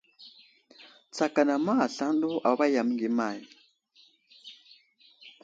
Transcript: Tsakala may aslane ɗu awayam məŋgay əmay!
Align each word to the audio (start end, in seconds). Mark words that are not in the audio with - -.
Tsakala 1.13 1.55
may 1.65 1.79
aslane 1.85 2.25
ɗu 2.31 2.31
awayam 2.49 2.87
məŋgay 2.89 3.11
əmay! 3.13 3.39